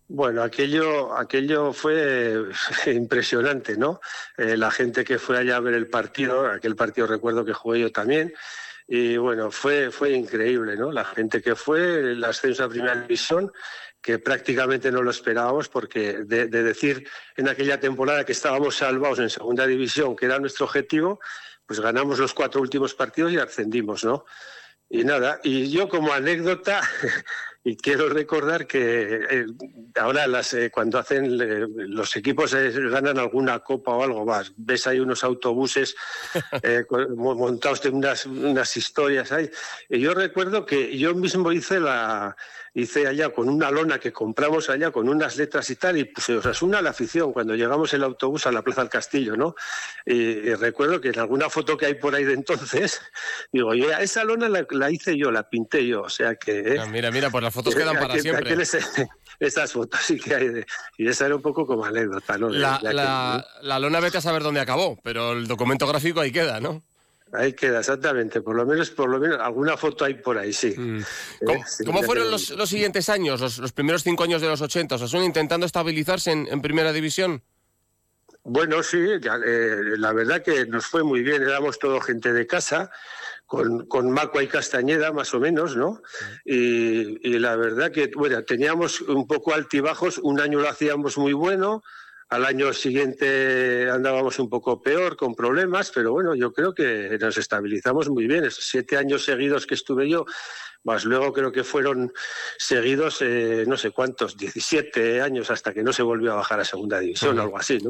Bueno, 0.08 0.44
aquello, 0.44 1.16
aquello 1.18 1.74
fue 1.74 2.46
impresionante, 2.88 3.76
¿no? 3.78 4.00
Eh, 4.38 4.56
la 4.56 4.72
gente 4.72 5.04
que 5.04 5.20
fue 5.20 5.38
allá 5.38 5.58
a 5.58 5.60
ver 5.60 5.74
el 5.74 5.88
partido, 5.88 6.48
aquel 6.48 6.76
partido 6.76 7.08
recuerdo 7.08 7.44
que 7.44 7.54
jugué 7.54 7.80
yo 7.82 7.92
también, 7.92 8.34
y 8.88 9.18
bueno, 9.18 9.50
fue, 9.50 9.90
fue 9.90 10.12
increíble, 10.12 10.78
¿no? 10.78 10.92
La 10.92 11.06
gente 11.06 11.42
que 11.42 11.56
fue, 11.56 12.12
el 12.12 12.24
ascenso 12.24 12.64
a 12.64 12.70
primera 12.70 12.96
división, 12.96 13.52
que 14.00 14.20
prácticamente 14.20 14.92
no 14.92 15.02
lo 15.02 15.10
esperábamos, 15.10 15.70
porque 15.70 16.20
de, 16.20 16.48
de 16.48 16.64
decir 16.64 17.10
en 17.36 17.50
aquella 17.50 17.80
temporada 17.80 18.24
que 18.24 18.34
estábamos 18.34 18.76
salvados 18.76 19.18
en 19.18 19.32
segunda 19.32 19.66
división, 19.66 20.16
que 20.16 20.28
era 20.28 20.38
nuestro 20.38 20.66
objetivo, 20.68 21.20
pues 21.66 21.80
ganamos 21.80 22.20
los 22.20 22.36
cuatro 22.36 22.62
últimos 22.62 22.94
partidos 22.94 23.32
y 23.32 23.40
ascendimos, 23.40 24.06
¿no? 24.06 24.26
Y 24.88 25.04
nada, 25.04 25.40
y 25.44 25.72
yo 25.72 25.90
como 25.90 26.14
anécdota, 26.14 26.82
y 27.68 27.76
quiero 27.78 28.10
recordar 28.10 28.68
que 28.68 29.26
eh, 29.28 29.46
ahora 30.00 30.28
las, 30.28 30.54
eh, 30.54 30.70
cuando 30.70 31.00
hacen 31.00 31.26
eh, 31.42 31.66
los 31.88 32.16
equipos 32.16 32.54
ganan 32.54 33.18
alguna 33.18 33.58
copa 33.60 33.92
o 33.92 34.04
algo 34.04 34.24
más, 34.24 34.54
ves 34.56 34.86
ahí 34.86 35.00
unos 35.00 35.24
autobuses 35.24 35.96
montados 37.18 37.82
de 37.82 37.90
unas, 37.90 38.28
unas 38.28 38.78
historias 38.78 39.32
ahí. 39.32 39.50
Y 39.90 40.00
yo 40.00 40.14
recuerdo 40.14 40.64
que 40.64 40.96
yo 40.96 41.16
mismo 41.16 41.52
hice 41.52 41.80
la, 41.80 42.36
hice 42.76 43.08
allá 43.08 43.30
con 43.30 43.48
una 43.48 43.72
lona 43.72 44.00
que 44.00 44.12
compramos 44.12 44.70
allá 44.70 44.92
con 44.92 45.08
unas 45.08 45.38
letras 45.38 45.70
y 45.70 45.78
tal, 45.78 45.98
y 45.98 46.04
puse 46.04 46.38
una 46.62 46.82
la 46.82 46.90
afición 46.90 47.32
cuando 47.32 47.56
llegamos 47.56 47.94
el 47.94 48.04
autobús 48.04 48.46
a 48.46 48.52
la 48.52 48.62
Plaza 48.62 48.82
del 48.82 48.90
Castillo, 48.90 49.38
¿no? 49.38 49.56
Y, 50.06 50.54
recuerdo 50.56 51.00
que 51.00 51.10
en 51.10 51.20
alguna 51.20 51.50
foto 51.50 51.78
que 51.78 51.86
hay 51.86 51.94
por 51.96 52.14
ahí 52.14 52.26
de 52.26 52.34
entonces, 52.34 53.02
digo, 53.52 53.74
esa 53.74 54.26
lona 54.26 54.50
la, 54.50 54.92
hice 54.92 55.18
yo, 55.18 55.32
la 55.32 55.50
pinté 55.50 55.88
yo, 55.88 56.04
o 56.04 56.10
sea 56.10 56.36
que... 56.36 56.78
Ah, 56.80 56.86
mira, 56.86 57.12
mira, 57.12 57.30
pues 57.30 57.44
las 57.44 57.54
fotos 57.56 57.76
quedan 57.76 57.98
para 57.98 58.20
siempre. 58.20 58.56
esas 59.40 59.72
fotos 59.74 60.00
sí 60.02 60.20
que 60.20 60.36
hay, 60.36 60.66
y 60.98 61.08
esa 61.08 61.26
era 61.26 61.36
un 61.36 61.42
poco 61.42 61.66
como 61.66 61.84
anécdota, 61.86 62.38
¿no? 62.38 62.50
La, 62.50 62.80
la, 62.82 63.46
la 63.62 63.80
lona 63.80 64.00
vete 64.00 64.20
a 64.20 64.22
saber 64.22 64.44
dónde 64.44 64.60
acabó, 64.60 65.00
pero 65.04 65.34
el 65.34 65.48
documento 65.48 65.88
gráfico 65.88 66.20
ahí 66.20 66.32
queda, 66.32 66.60
¿no? 66.60 66.84
Ahí 67.34 67.54
queda, 67.54 67.80
exactamente. 67.80 68.42
Por 68.42 68.56
lo 68.56 68.66
menos, 68.66 68.92
por 68.92 69.10
lo 69.10 69.20
menos, 69.20 69.40
alguna 69.40 69.78
foto 69.78 70.06
hay 70.06 70.16
por 70.16 70.38
ahí, 70.38 70.54
sí. 70.54 70.74
Mm. 70.78 71.00
Eh, 71.00 71.64
¿Cómo, 71.86 72.04
fueron 72.04 72.30
los, 72.32 72.54
siguientes 72.66 73.10
años, 73.10 73.42
los, 73.42 73.72
primeros 73.72 74.04
cinco 74.04 74.24
años 74.24 74.42
de 74.42 74.48
los 74.48 74.62
80? 74.62 74.96
¿O 74.96 75.08
son 75.08 75.24
intentando 75.24 75.66
estabilizarse 75.66 76.32
en, 76.32 76.62
primera 76.62 76.94
división? 76.94 77.44
Bueno, 78.44 78.84
sí, 78.84 79.00
eh, 79.00 79.78
la 79.98 80.14
verdad 80.14 80.44
que 80.44 80.66
nos 80.68 80.86
fue 80.86 81.04
muy 81.04 81.24
bien. 81.24 81.42
Éramos 81.42 81.80
todo 81.80 82.00
gente 82.00 82.32
de 82.32 82.46
casa, 82.46 82.92
con, 83.46 83.86
con 83.88 84.12
Macua 84.12 84.44
y 84.44 84.48
Castañeda, 84.48 85.12
más 85.12 85.34
o 85.34 85.40
menos, 85.40 85.76
¿no? 85.76 86.02
Y, 86.44 87.28
y 87.28 87.40
la 87.40 87.56
verdad 87.56 87.92
que, 87.92 88.12
bueno, 88.16 88.44
teníamos 88.44 89.02
un 89.02 89.28
poco 89.28 89.54
altibajos. 89.54 90.18
Un 90.18 90.40
año 90.40 90.60
lo 90.60 90.70
hacíamos 90.70 91.18
muy 91.18 91.34
bueno, 91.34 91.84
al 92.30 92.46
año 92.46 92.74
siguiente 92.74 93.90
andábamos 93.90 94.40
un 94.40 94.50
poco 94.50 94.82
peor, 94.82 95.16
con 95.16 95.36
problemas, 95.36 95.92
pero 95.94 96.12
bueno, 96.12 96.36
yo 96.36 96.52
creo 96.54 96.74
que 96.74 97.18
nos 97.20 97.38
estabilizamos 97.38 98.10
muy 98.10 98.28
bien. 98.28 98.46
Esos 98.46 98.66
siete 98.66 98.98
años 98.98 99.26
seguidos 99.26 99.68
que 99.68 99.76
estuve 99.76 100.10
yo, 100.10 100.26
más 100.86 101.04
luego 101.04 101.34
creo 101.34 101.52
que 101.52 101.64
fueron 101.64 102.14
seguidos, 102.60 103.18
eh, 103.22 103.66
no 103.68 103.76
sé 103.76 103.90
cuántos, 103.90 104.38
17 104.38 105.20
años 105.20 105.50
hasta 105.50 105.74
que 105.74 105.82
no 105.82 105.92
se 105.92 106.04
volvió 106.04 106.34
a 106.34 106.36
bajar 106.36 106.60
a 106.60 106.66
segunda 106.66 107.00
división 107.00 107.38
o 107.40 107.42
algo 107.42 107.58
así. 107.58 107.80
¿no? 107.80 107.90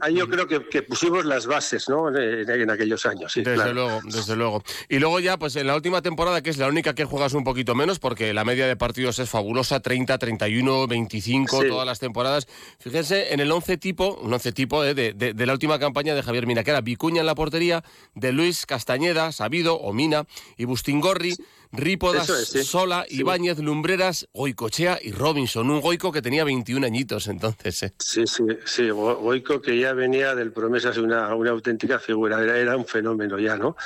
ahí, 0.00 0.14
yo 0.14 0.28
creo 0.28 0.46
que, 0.46 0.82
pusimos 0.82 1.24
las 1.24 1.46
bases 1.46 1.88
¿no? 1.88 2.16
en, 2.16 2.70
aquellos 2.70 3.04
años. 3.06 3.32
desde 3.34 3.74
luego, 3.74 4.00
desde 4.04 4.36
luego. 4.36 4.62
Y 4.88 5.00
luego 5.00 5.18
ya, 5.18 5.36
pues 5.36 5.56
en 5.56 5.66
la 5.66 5.74
última 5.74 6.00
temporada, 6.00 6.42
que 6.42 6.50
es 6.50 6.58
la 6.58 6.68
única 6.68 6.94
que 6.94 7.04
juegas 7.04 7.34
un 7.34 7.42
poquito 7.42 7.74
menos, 7.74 7.98
porque 7.98 8.32
la 8.32 8.44
media 8.44 8.68
de 8.68 8.76
partidos 8.76 9.18
es 9.18 9.28
fabulosa, 9.28 9.80
30, 9.80 10.16
31, 10.16 10.86
25, 10.86 11.64
todas 11.64 11.86
las 11.86 11.98
temporadas. 11.98 12.46
Fíjense 12.78 13.19
en 13.30 13.40
el 13.40 13.50
11 13.50 13.76
tipo, 13.76 14.18
un 14.22 14.32
11 14.32 14.52
tipo 14.52 14.84
eh, 14.84 14.94
de, 14.94 15.12
de, 15.12 15.46
la 15.46 15.52
última 15.52 15.78
campaña 15.78 16.14
de 16.14 16.22
Javier 16.22 16.46
Mina, 16.46 16.64
que 16.64 16.70
era 16.70 16.80
Vicuña 16.80 17.20
en 17.20 17.26
la 17.26 17.34
portería, 17.34 17.84
de 18.14 18.32
Luis 18.32 18.66
Castañeda, 18.66 19.32
Sabido 19.32 19.76
o 19.76 19.92
Mina 19.92 20.26
y 20.56 20.64
Bustingorri. 20.64 21.34
Rípodas, 21.72 22.26
Sola, 22.64 23.06
Ibáñez, 23.08 23.58
Lumbreras, 23.60 24.26
Goicochea 24.34 24.98
y 25.00 25.12
Robinson. 25.12 25.70
Un 25.70 25.80
Goico 25.80 26.10
que 26.10 26.20
tenía 26.20 26.42
21 26.42 26.84
añitos 26.84 27.28
entonces. 27.28 27.84
¿eh? 27.84 27.92
Sí, 28.00 28.26
sí, 28.26 28.42
sí. 28.64 28.90
Goico 28.90 29.62
que 29.62 29.78
ya 29.78 29.92
venía 29.92 30.34
del 30.34 30.50
Promesas 30.50 30.96
una, 30.98 31.32
una 31.32 31.50
auténtica 31.50 32.00
figura. 32.00 32.42
Era, 32.42 32.58
era 32.58 32.76
un 32.76 32.86
fenómeno 32.86 33.38
ya, 33.38 33.56
¿no? 33.56 33.76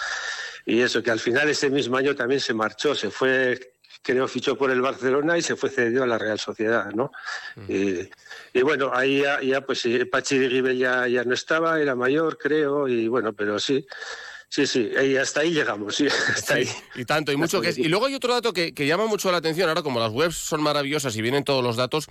Y 0.64 0.80
eso, 0.80 1.02
que 1.02 1.10
al 1.10 1.20
final 1.20 1.50
ese 1.50 1.68
mismo 1.68 1.98
año 1.98 2.14
también 2.14 2.40
se 2.40 2.54
marchó, 2.54 2.94
se 2.94 3.10
fue 3.10 3.73
creo 4.04 4.28
fichó 4.28 4.56
por 4.56 4.70
el 4.70 4.82
Barcelona 4.82 5.38
y 5.38 5.42
se 5.42 5.56
fue 5.56 5.70
cedido 5.70 6.04
a 6.04 6.06
la 6.06 6.18
Real 6.18 6.38
Sociedad, 6.38 6.92
¿no? 6.92 7.10
Y, 7.66 8.62
bueno, 8.62 8.90
ahí 8.92 9.24
ya, 9.42 9.60
pues 9.62 9.88
Pachi 10.12 10.38
de 10.38 10.76
ya, 10.76 11.08
ya 11.08 11.24
no 11.24 11.32
estaba, 11.32 11.80
era 11.80 11.96
mayor, 11.96 12.36
creo, 12.36 12.86
y 12.86 13.08
bueno, 13.08 13.32
pero 13.32 13.58
sí, 13.58 13.86
Sí, 14.54 14.68
sí, 14.68 14.88
y 15.04 15.16
hasta 15.16 15.40
ahí 15.40 15.50
llegamos, 15.50 15.96
sí, 15.96 16.06
hasta 16.32 16.54
ahí. 16.54 16.68
Y 16.94 17.04
tanto, 17.04 17.32
y 17.32 17.36
mucho 17.36 17.60
que 17.60 17.70
es. 17.70 17.78
Y 17.78 17.88
luego 17.88 18.06
hay 18.06 18.14
otro 18.14 18.32
dato 18.32 18.52
que, 18.52 18.72
llama 18.86 19.06
mucho 19.06 19.32
la 19.32 19.38
atención, 19.38 19.68
ahora 19.68 19.82
como 19.82 19.98
las 19.98 20.12
webs 20.12 20.36
son 20.36 20.62
maravillosas 20.62 21.16
y 21.16 21.22
vienen 21.22 21.42
todos 21.42 21.64
los 21.64 21.74
datos, 21.74 22.06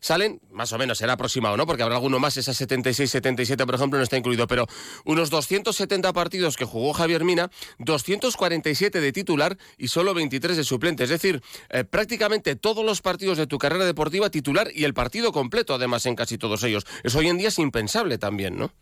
salen, 0.00 0.40
más 0.50 0.72
o 0.72 0.78
menos, 0.78 0.98
será 0.98 1.12
aproximado, 1.12 1.56
¿no? 1.56 1.68
Porque 1.68 1.84
habrá 1.84 1.94
alguno 1.94 2.18
más, 2.18 2.36
esa 2.36 2.52
76, 2.52 3.08
77, 3.08 3.64
por 3.64 3.76
ejemplo, 3.76 3.96
no 3.96 4.02
está 4.02 4.16
incluido, 4.16 4.48
pero 4.48 4.66
unos 5.04 5.30
270 5.30 6.12
partidos 6.12 6.56
que 6.56 6.64
jugó 6.64 6.94
Javier 6.94 7.22
Mina, 7.22 7.48
247 7.78 9.00
de 9.00 9.12
titular 9.12 9.56
y 9.78 9.86
solo 9.86 10.14
23 10.14 10.56
de 10.56 10.64
suplente. 10.64 11.04
Es 11.04 11.10
decir, 11.10 11.42
eh, 11.68 11.84
prácticamente 11.84 12.56
todos 12.56 12.84
los 12.84 13.02
partidos 13.02 13.38
de 13.38 13.46
tu 13.46 13.58
carrera 13.58 13.84
deportiva 13.84 14.30
titular 14.30 14.68
y 14.74 14.82
el 14.82 14.94
partido 14.94 15.30
completo, 15.30 15.74
además, 15.74 16.06
en 16.06 16.16
casi 16.16 16.38
todos 16.38 16.64
ellos. 16.64 16.84
Eso 17.04 17.20
hoy 17.20 17.28
en 17.28 17.38
día 17.38 17.50
es 17.50 17.58
impensable 17.60 18.18
también, 18.18 18.56
¿no? 18.56 18.72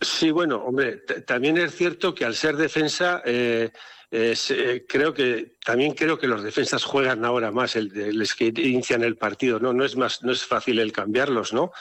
Sí, 0.00 0.30
bueno, 0.30 0.56
hombre, 0.56 0.98
también 1.26 1.56
es 1.56 1.74
cierto 1.74 2.14
que 2.14 2.26
al 2.26 2.34
ser 2.34 2.56
defensa, 2.56 3.22
eh, 3.24 3.70
eh, 4.10 4.84
creo 4.86 5.14
que 5.14 5.56
también 5.64 5.94
creo 5.94 6.18
que 6.18 6.28
los 6.28 6.42
defensas 6.42 6.84
juegan 6.84 7.24
ahora 7.24 7.50
más, 7.50 7.76
el, 7.76 8.18
les 8.18 8.34
que 8.34 8.46
inician 8.46 9.02
el 9.02 9.16
partido, 9.16 9.58
¿no? 9.58 9.72
No 9.72 9.84
es 9.84 9.96
más, 9.96 10.22
no 10.22 10.32
es 10.32 10.44
fácil 10.44 10.80
el 10.80 10.92
cambiarlos, 10.92 11.54
¿no? 11.54 11.72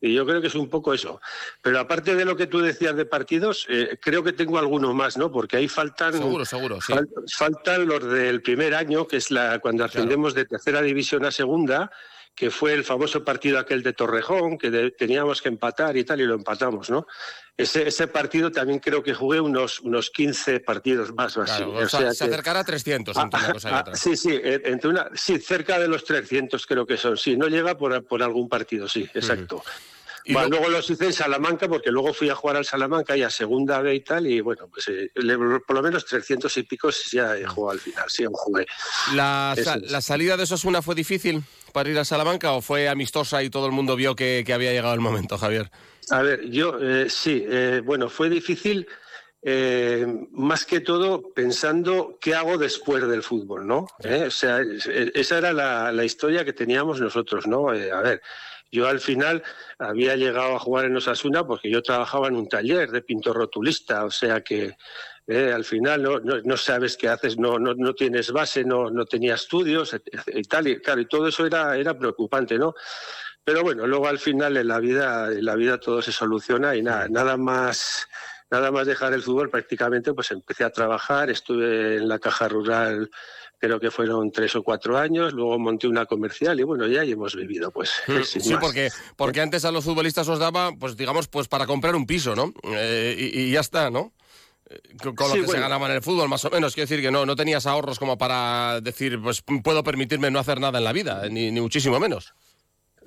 Y 0.00 0.12
yo 0.12 0.26
creo 0.26 0.40
que 0.40 0.48
es 0.48 0.56
un 0.56 0.68
poco 0.68 0.92
eso. 0.92 1.20
Pero 1.62 1.78
aparte 1.78 2.16
de 2.16 2.24
lo 2.24 2.36
que 2.36 2.48
tú 2.48 2.60
decías 2.60 2.96
de 2.96 3.04
partidos, 3.04 3.66
eh, 3.68 3.96
creo 4.00 4.24
que 4.24 4.32
tengo 4.32 4.58
alguno 4.58 4.92
más, 4.92 5.16
¿no? 5.16 5.30
Porque 5.30 5.56
ahí 5.56 5.68
faltan. 5.68 6.14
Seguro, 6.14 6.44
seguro, 6.44 6.80
sí. 6.80 6.92
faltan 7.32 7.86
los 7.86 8.04
del 8.04 8.42
primer 8.42 8.74
año, 8.74 9.06
que 9.06 9.18
es 9.18 9.30
la 9.30 9.60
cuando 9.60 9.84
ascendemos 9.84 10.34
de 10.34 10.46
tercera 10.46 10.82
división 10.82 11.24
a 11.24 11.30
segunda 11.30 11.92
que 12.34 12.50
fue 12.50 12.72
el 12.72 12.84
famoso 12.84 13.24
partido 13.24 13.58
aquel 13.58 13.82
de 13.82 13.92
Torrejón, 13.92 14.56
que 14.56 14.90
teníamos 14.96 15.42
que 15.42 15.48
empatar 15.48 15.96
y 15.96 16.04
tal, 16.04 16.20
y 16.20 16.24
lo 16.24 16.34
empatamos, 16.34 16.88
¿no? 16.88 17.06
Ese, 17.56 17.86
ese 17.86 18.06
partido 18.06 18.50
también 18.50 18.78
creo 18.78 19.02
que 19.02 19.12
jugué 19.12 19.38
unos, 19.38 19.80
unos 19.80 20.10
15 20.10 20.60
partidos 20.60 21.12
más 21.14 21.36
o 21.36 21.42
así. 21.42 21.62
o 21.62 21.88
sea, 21.88 22.12
se 22.12 22.24
acercará 22.24 22.60
a 22.60 22.64
300 22.64 23.14
entre 23.14 23.40
una 23.40 23.52
cosa 23.52 23.70
y 23.70 23.74
otra. 23.74 23.94
Sí, 23.94 24.16
sí, 24.16 24.40
entre 24.42 24.88
una, 24.88 25.10
sí, 25.14 25.38
cerca 25.38 25.78
de 25.78 25.88
los 25.88 26.04
300 26.04 26.66
creo 26.66 26.86
que 26.86 26.96
son, 26.96 27.18
sí, 27.18 27.36
no 27.36 27.48
llega 27.48 27.76
por, 27.76 28.02
por 28.06 28.22
algún 28.22 28.48
partido, 28.48 28.88
sí, 28.88 29.08
exacto. 29.12 29.62
Y 30.24 30.32
luego... 30.32 30.68
los 30.68 30.88
hice 30.88 31.06
en 31.06 31.12
Salamanca, 31.12 31.68
porque 31.68 31.90
luego 31.90 32.14
fui 32.14 32.28
a 32.28 32.34
jugar 32.34 32.56
al 32.56 32.64
Salamanca 32.64 33.16
y 33.16 33.22
a 33.22 33.30
segunda 33.30 33.80
B 33.80 33.94
y 33.94 34.00
tal, 34.00 34.26
y 34.26 34.40
bueno, 34.40 34.68
pues 34.68 34.88
eh, 34.88 35.10
por 35.66 35.76
lo 35.76 35.82
menos 35.82 36.04
300 36.04 36.56
y 36.56 36.62
pico 36.62 36.90
ya 37.10 37.36
he 37.36 37.46
jugado 37.46 37.72
al 37.72 37.80
final, 37.80 38.04
sí, 38.08 38.24
jugué. 38.30 38.66
¿La, 39.14 39.54
¿La 39.82 40.00
salida 40.00 40.36
de 40.36 40.44
Osasuna 40.44 40.82
fue 40.82 40.94
difícil 40.94 41.42
para 41.72 41.90
ir 41.90 41.98
a 41.98 42.04
Salamanca 42.04 42.52
o 42.52 42.62
fue 42.62 42.88
amistosa 42.88 43.42
y 43.42 43.50
todo 43.50 43.66
el 43.66 43.72
mundo 43.72 43.96
vio 43.96 44.14
que, 44.14 44.44
había 44.52 44.72
llegado 44.72 44.94
el 44.94 45.00
momento, 45.00 45.38
Javier? 45.38 45.70
A 46.10 46.22
ver, 46.22 46.48
yo 46.50 46.78
eh, 46.80 47.08
sí, 47.08 47.44
eh, 47.48 47.80
bueno, 47.84 48.08
fue 48.08 48.28
difícil. 48.28 48.86
más 50.32 50.64
que 50.64 50.78
todo 50.78 51.32
pensando 51.34 52.16
qué 52.20 52.36
hago 52.36 52.58
después 52.58 53.08
del 53.08 53.24
fútbol, 53.24 53.66
¿no? 53.66 53.88
O 53.98 54.30
sea, 54.30 54.60
esa 55.14 55.38
era 55.38 55.52
la, 55.52 55.90
la, 55.90 56.04
historia 56.04 56.44
que 56.44 56.52
teníamos 56.52 57.00
nosotros, 57.00 57.48
¿no? 57.48 57.70
a 57.70 58.02
ver, 58.02 58.22
yo 58.72 58.88
al 58.88 59.00
final 59.00 59.42
había 59.78 60.16
llegado 60.16 60.56
a 60.56 60.58
jugar 60.58 60.86
en 60.86 60.96
Osasuna 60.96 61.46
porque 61.46 61.70
yo 61.70 61.82
trabajaba 61.82 62.28
en 62.28 62.36
un 62.36 62.48
taller 62.48 62.90
de 62.90 63.02
pintor 63.02 63.36
rotulista, 63.36 64.06
o 64.06 64.10
sea 64.10 64.40
que 64.40 64.76
eh, 65.26 65.52
al 65.52 65.64
final 65.64 66.02
no, 66.02 66.18
no, 66.18 66.56
sabes 66.56 66.96
qué 66.96 67.08
haces, 67.08 67.38
no, 67.38 67.58
no, 67.58 67.74
no 67.74 67.94
tienes 67.94 68.32
base, 68.32 68.64
no, 68.64 68.90
no 68.90 69.04
tenía 69.04 69.34
estudios 69.34 69.94
y 70.26 70.42
tal, 70.42 70.68
y 70.68 70.80
claro, 70.80 71.02
y 71.02 71.06
todo 71.06 71.28
eso 71.28 71.46
era, 71.46 71.76
era 71.76 71.96
preocupante, 71.96 72.58
¿no? 72.58 72.74
Pero 73.44 73.62
bueno, 73.62 73.86
luego 73.86 74.08
al 74.08 74.18
final 74.18 74.56
en 74.56 74.68
la 74.68 74.78
vida, 74.78 75.30
en 75.30 75.44
la 75.44 75.54
vida 75.54 75.78
todo 75.78 76.00
se 76.00 76.12
soluciona 76.12 76.74
y 76.74 76.82
nada, 76.82 77.08
nada 77.08 77.36
más 77.36 78.08
nada 78.52 78.70
más 78.70 78.86
dejar 78.86 79.12
el 79.14 79.22
fútbol 79.22 79.50
prácticamente 79.50 80.12
pues 80.12 80.30
empecé 80.30 80.62
a 80.62 80.70
trabajar, 80.70 81.30
estuve 81.30 81.96
en 81.96 82.08
la 82.08 82.18
caja 82.18 82.48
rural 82.48 83.10
creo 83.62 83.78
que 83.78 83.92
fueron 83.92 84.32
tres 84.32 84.56
o 84.56 84.64
cuatro 84.64 84.98
años, 84.98 85.32
luego 85.32 85.56
monté 85.56 85.86
una 85.86 86.04
comercial 86.04 86.58
y 86.58 86.64
bueno, 86.64 86.88
ya 86.88 87.04
hemos 87.04 87.36
vivido, 87.36 87.70
pues. 87.70 87.92
Mm, 88.08 88.22
sí, 88.24 88.54
porque, 88.60 88.88
porque 89.16 89.40
antes 89.40 89.64
a 89.64 89.70
los 89.70 89.84
futbolistas 89.84 90.28
os 90.28 90.40
daba, 90.40 90.72
pues 90.72 90.96
digamos, 90.96 91.28
pues 91.28 91.46
para 91.46 91.64
comprar 91.64 91.94
un 91.94 92.04
piso, 92.04 92.34
¿no? 92.34 92.52
Eh, 92.74 93.14
y, 93.16 93.52
ya 93.52 93.60
está, 93.60 93.88
¿no? 93.88 94.12
Eh, 94.68 94.80
con, 95.00 95.14
lo 95.28 95.34
que 95.34 95.46
se 95.46 95.60
ganaba 95.60 95.86
en 95.86 95.92
el 95.92 96.02
fútbol, 96.02 96.28
más 96.28 96.44
o 96.44 96.50
menos. 96.50 96.74
Quiero 96.74 96.88
decir 96.88 97.04
que 97.04 97.12
no, 97.12 97.24
no 97.24 97.36
tenías 97.36 97.64
ahorros 97.66 98.00
como 98.00 98.18
para 98.18 98.80
decir, 98.80 99.22
pues 99.22 99.44
puedo 99.62 99.84
permitirme 99.84 100.32
no 100.32 100.40
hacer 100.40 100.58
nada 100.58 100.78
en 100.78 100.84
la 100.84 100.92
vida, 100.92 101.28
ni, 101.30 101.52
ni 101.52 101.60
muchísimo 101.60 102.00
menos. 102.00 102.34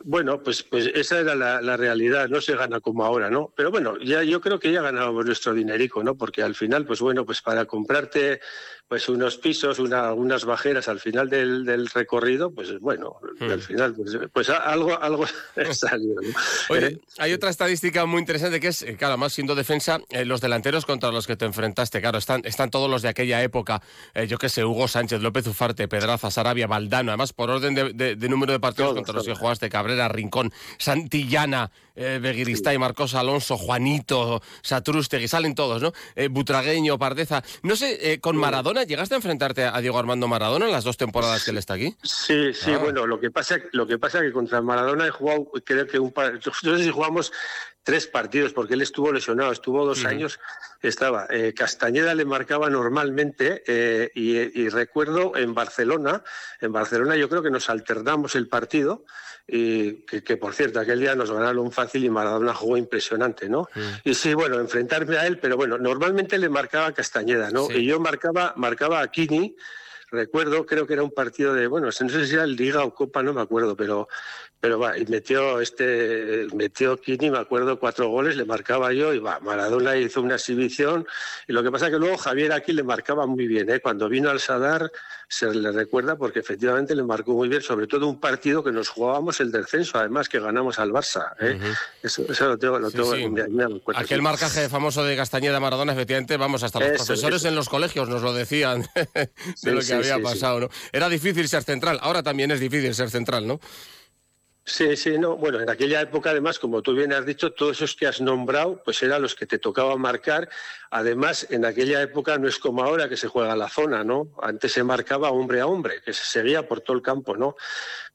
Bueno, 0.08 0.44
pues, 0.44 0.62
pues 0.62 0.86
esa 0.94 1.20
era 1.20 1.34
la, 1.34 1.78
realidad, 1.78 2.30
no 2.30 2.40
se 2.40 2.56
gana 2.56 2.80
como 2.80 3.04
ahora, 3.04 3.32
¿no? 3.32 3.52
Pero 3.58 3.72
bueno, 3.72 3.98
ya 3.98 4.22
yo 4.22 4.40
creo 4.40 4.60
que 4.60 4.72
ya 4.72 4.84
ganábamos 4.84 5.26
nuestro 5.26 5.52
dinerico, 5.52 6.04
¿no? 6.04 6.16
Porque 6.16 6.44
al 6.44 6.54
final, 6.54 6.86
pues 6.86 7.00
bueno, 7.00 7.26
pues 7.26 7.42
para 7.42 7.66
comprarte 7.66 8.40
pues 8.88 9.10
unos 9.10 9.38
pisos, 9.38 9.80
una, 9.80 10.14
unas 10.14 10.46
bajeras 10.46 10.88
al 10.88 11.00
final 11.00 11.30
del, 11.30 11.66
del 11.66 11.88
recorrido, 11.88 12.52
pues 12.52 12.80
bueno, 12.80 13.18
hmm. 13.40 13.52
al 13.52 13.62
final, 13.62 13.96
pues, 13.96 14.18
pues 14.32 14.50
algo, 14.50 15.02
algo 15.02 15.26
salió. 15.72 16.14
Oye, 16.70 16.88
¿Eh? 16.88 17.00
hay 17.18 17.34
otra 17.34 17.50
estadística 17.50 18.06
muy 18.06 18.20
interesante 18.20 18.60
que 18.60 18.68
es, 18.68 18.84
eh, 18.84 18.96
claro, 18.96 19.18
más 19.18 19.34
siendo 19.34 19.56
defensa, 19.56 20.00
eh, 20.10 20.24
los 20.24 20.40
delanteros 20.40 20.86
contra 20.86 21.12
los 21.12 21.26
que 21.26 21.36
te 21.36 21.46
enfrentaste, 21.46 22.00
claro, 22.00 22.20
están, 22.20 22.42
están 22.46 22.70
todos 22.70 22.90
los 22.90 23.02
de 23.02 23.10
aquella 23.10 23.42
época, 23.42 23.82
yo 24.28 24.38
qué 24.38 24.50
sé, 24.50 24.64
Hugo 24.64 24.88
Sánchez, 24.88 25.22
López 25.22 25.48
Ufarte, 25.48 25.88
Pedraza, 25.88 26.30
Sarabia, 26.30 26.68
Valdano, 26.68 27.12
además 27.12 27.34
por 27.34 27.50
orden 27.50 27.74
de, 27.74 28.16
de, 28.16 28.30
número 28.30 28.54
de 28.54 28.60
partidos 28.60 28.94
contra 28.94 29.14
los 29.14 29.26
que 29.26 29.36
jugaste, 29.36 29.70
Cabrera, 29.70 30.08
Rincón, 30.08 30.52
Santillana, 30.78 31.72
eh, 31.96 32.20
Beguiristay, 32.22 32.78
Marcos 32.78 33.16
Alonso, 33.16 33.58
Juanito, 33.58 34.42
Satrústegui, 34.62 35.28
salen 35.28 35.56
todos, 35.56 35.82
¿no? 35.82 35.94
Butragueño, 36.30 36.98
Pardeza, 36.98 37.44
no 37.64 37.76
sé, 37.76 38.20
con 38.22 38.38
Maradona 38.38 38.84
¿Llegaste 38.84 39.16
a 39.16 39.18
enfrentarte 39.18 39.64
a 39.64 39.80
Diego 39.82 39.98
Armando 39.98 40.28
Maradona 40.28 40.66
en 40.66 40.72
las 40.72 40.84
dos 40.84 40.98
temporadas 40.98 41.44
que 41.44 41.52
él 41.52 41.58
está 41.58 41.74
aquí? 41.74 41.96
Sí, 42.04 42.54
sí, 42.54 42.72
ah. 42.72 42.78
bueno, 42.78 43.08
lo 43.08 43.20
que 43.20 43.32
pasa 43.32 43.58
lo 43.72 43.88
que 43.88 43.98
pasa 43.98 44.20
es 44.20 44.26
que 44.26 44.32
contra 44.32 44.62
Maradona 44.62 45.08
he 45.08 45.10
jugado, 45.10 45.52
creo 45.64 45.88
que 45.88 46.00
un 46.00 46.12
par, 46.12 46.34
no 46.64 46.78
sé 46.78 46.84
si 46.84 46.92
jugamos 46.92 47.32
tres 47.86 48.08
partidos, 48.08 48.52
porque 48.52 48.74
él 48.74 48.82
estuvo 48.82 49.14
lesionado, 49.14 49.52
estuvo 49.52 49.86
dos 49.86 50.06
años, 50.06 50.40
estaba. 50.82 51.28
Eh, 51.30 51.54
Castañeda 51.56 52.16
le 52.16 52.26
marcaba 52.26 52.68
normalmente 52.68 53.64
eh, 53.68 54.10
y, 54.16 54.68
recuerdo 54.70 55.38
en 55.38 55.54
Barcelona, 55.54 56.24
en 56.60 56.74
Barcelona 56.74 57.16
yo 57.16 57.30
creo 57.30 57.44
que 57.44 57.52
nos 57.52 57.70
alternamos 57.70 58.34
el 58.36 58.48
partido 58.48 59.06
y 59.48 60.04
que, 60.08 60.36
por 60.36 60.56
cierto 60.56 60.80
aquel 60.80 61.00
día 61.00 61.14
nos 61.14 61.32
ganaron 61.32 61.72
fácil 61.72 62.04
y 62.04 62.10
Maradona 62.10 62.56
jugó 62.56 62.76
impresionante, 62.76 63.48
¿no? 63.48 63.70
Y 64.04 64.16
sí, 64.16 64.34
bueno, 64.34 64.60
enfrentarme 64.60 65.18
a 65.18 65.28
él, 65.28 65.38
pero 65.38 65.56
bueno, 65.56 65.78
normalmente 65.78 66.40
le 66.40 66.50
marcaba 66.50 66.92
Castañeda, 66.92 67.52
¿no? 67.52 67.70
Y 67.70 67.86
yo 67.86 68.00
marcaba, 68.00 68.54
marcaba 68.58 69.02
a 69.02 69.12
Kini, 69.12 69.56
recuerdo, 70.10 70.66
creo 70.66 70.88
que 70.88 70.94
era 70.94 71.04
un 71.04 71.12
partido 71.12 71.54
de, 71.54 71.68
bueno, 71.68 71.86
no 71.88 71.92
sé 71.92 72.26
si 72.26 72.34
era 72.34 72.46
el 72.46 72.56
Liga 72.56 72.84
o 72.84 72.96
Copa, 72.96 73.22
no 73.22 73.34
me 73.34 73.42
acuerdo, 73.42 73.78
pero 73.78 74.08
pero 74.66 74.80
va, 74.80 74.98
y 74.98 75.06
metió 75.06 75.62
este, 75.62 76.48
metió 76.56 77.00
Kini, 77.00 77.30
me 77.30 77.38
acuerdo, 77.38 77.80
cuatro 77.80 78.10
goles, 78.10 78.36
le 78.36 78.46
marcaba 78.46 78.92
yo, 78.94 79.14
y 79.14 79.20
va, 79.20 79.40
Maradona 79.40 79.96
hizo 79.96 80.24
una 80.24 80.38
exhibición, 80.38 81.06
y 81.48 81.54
lo 81.54 81.62
que 81.62 81.70
pasa 81.70 81.92
que 81.92 82.00
luego 82.00 82.18
Javier 82.18 82.52
aquí 82.52 82.74
le 82.74 82.82
marcaba 82.82 83.28
muy 83.28 83.46
bien, 83.46 83.70
¿eh? 83.70 83.80
cuando 83.80 84.10
vino 84.10 84.32
al 84.32 84.40
Sadar 84.40 84.92
se 85.28 85.54
le 85.54 85.72
recuerda 85.72 86.16
porque 86.16 86.40
efectivamente 86.40 86.96
le 86.96 87.04
marcó 87.04 87.34
muy 87.34 87.48
bien, 87.48 87.62
sobre 87.62 87.86
todo 87.86 88.08
un 88.08 88.20
partido 88.20 88.64
que 88.64 88.72
nos 88.72 88.90
jugábamos 88.90 89.40
el 89.40 89.52
descenso, 89.52 90.00
además 90.00 90.30
que 90.30 90.40
ganamos 90.40 90.80
al 90.80 90.92
Barça. 90.92 91.34
¿eh? 91.40 91.60
eso, 92.02 92.24
lo 92.48 92.58
tengo, 92.58 92.80
lo 92.80 92.90
tengo 92.90 93.14
Aquel 93.94 94.24
marcaje 94.24 94.68
famoso 94.68 95.04
de 95.04 95.16
Castañeda 95.16 95.60
Maradona, 95.60 95.94
efectivamente, 95.94 96.38
vamos, 96.38 96.64
hasta 96.64 96.80
los 96.80 96.90
profesores 97.06 97.46
en 97.46 97.54
los 97.54 97.70
colegios 97.70 98.10
nos 98.10 98.24
lo 98.24 98.34
decían 98.34 98.84
de 99.62 99.72
lo 99.72 99.82
que 99.82 99.94
había 99.94 100.20
pasado. 100.20 100.62
¿no? 100.62 100.70
Era 100.92 101.08
difícil 101.08 101.48
ser 101.48 101.62
central, 101.62 102.00
ahora 102.02 102.24
también 102.24 102.50
es 102.50 102.60
difícil 102.60 102.96
ser 102.96 103.12
central, 103.12 103.46
¿no? 103.46 103.60
Sí, 104.68 104.98
sí, 104.98 105.20
no. 105.20 105.38
Bueno, 105.38 105.62
en 105.62 105.70
aquella 105.70 106.02
época, 106.02 106.32
además, 106.32 106.58
como 106.58 106.82
tú 106.82 106.96
bien 106.96 107.14
has 107.14 107.24
dicho, 107.24 107.54
todos 107.54 107.78
esos 107.78 107.96
que 107.96 108.08
has 108.08 108.20
nombrado, 108.20 108.82
pues 108.84 109.04
eran 109.04 109.22
los 109.22 109.36
que 109.36 109.46
te 109.46 109.60
tocaba 109.60 109.96
marcar. 109.96 110.50
Además, 110.90 111.46
en 111.52 111.66
aquella 111.66 112.02
época 112.02 112.40
no 112.40 112.48
es 112.48 112.58
como 112.58 112.84
ahora 112.84 113.08
que 113.08 113.16
se 113.16 113.28
juega 113.28 113.56
la 113.56 113.70
zona, 113.70 114.04
¿no? 114.04 114.36
Antes 114.42 114.72
se 114.72 114.84
marcaba 114.84 115.30
hombre 115.30 115.62
a 115.62 115.68
hombre, 115.68 116.02
que 116.04 116.14
se 116.14 116.26
seguía 116.26 116.68
por 116.68 116.82
todo 116.82 116.98
el 116.98 117.04
campo, 117.04 117.38
¿no? 117.38 117.56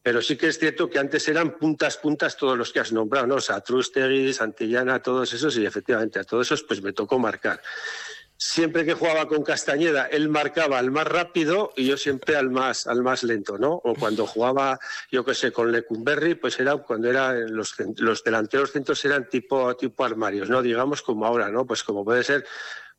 Pero 0.02 0.20
sí 0.22 0.36
que 0.36 0.48
es 0.48 0.58
cierto 0.58 0.90
que 0.90 0.98
antes 0.98 1.28
eran 1.28 1.56
puntas, 1.56 1.98
puntas 1.98 2.36
todos 2.36 2.58
los 2.58 2.72
que 2.72 2.80
has 2.80 2.90
nombrado, 2.90 3.28
¿no? 3.28 3.36
O 3.36 3.40
sea, 3.40 3.60
Trustegui, 3.60 4.32
Santillana, 4.32 5.00
todos 5.00 5.32
esos, 5.32 5.56
y 5.56 5.64
efectivamente 5.64 6.18
a 6.18 6.24
todos 6.24 6.48
esos, 6.48 6.64
pues 6.64 6.82
me 6.82 6.92
tocó 6.92 7.16
marcar 7.16 7.62
siempre 8.40 8.86
que 8.86 8.94
jugaba 8.94 9.28
con 9.28 9.42
Castañeda, 9.42 10.06
él 10.06 10.30
marcaba 10.30 10.78
al 10.78 10.90
más 10.90 11.06
rápido 11.06 11.72
y 11.76 11.84
yo 11.84 11.98
siempre 11.98 12.36
al 12.36 12.48
más, 12.48 12.86
al 12.86 13.02
más 13.02 13.22
lento, 13.22 13.58
¿no? 13.58 13.72
O 13.84 13.94
cuando 13.94 14.26
jugaba, 14.26 14.80
yo 15.12 15.26
qué 15.26 15.34
sé, 15.34 15.52
con 15.52 15.70
Lecumberri, 15.70 16.36
pues 16.36 16.58
era 16.58 16.74
cuando 16.78 17.10
era 17.10 17.34
los, 17.34 17.74
los 17.98 18.24
delanteros 18.24 18.72
centros 18.72 19.04
eran 19.04 19.28
tipo, 19.28 19.76
tipo 19.76 20.04
armarios, 20.04 20.48
¿no? 20.48 20.62
Digamos 20.62 21.02
como 21.02 21.26
ahora, 21.26 21.50
¿no? 21.50 21.66
Pues 21.66 21.84
como 21.84 22.02
puede 22.02 22.24
ser 22.24 22.46